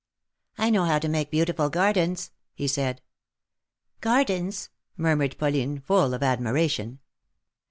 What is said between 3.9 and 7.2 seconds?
Gardens!" murmured Pauline, full of admiration.